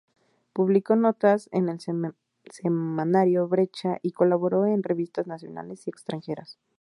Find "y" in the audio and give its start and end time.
4.01-4.13, 5.85-5.91